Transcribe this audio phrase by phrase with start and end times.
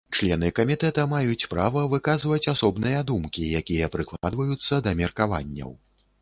[0.17, 5.71] Члены камітэта маюць права выказваць асобныя думкі, якія прыкладваюцца да меркаванняў.